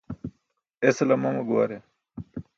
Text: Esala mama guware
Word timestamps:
Esala 0.89 1.15
mama 1.23 1.41
guware 1.49 1.77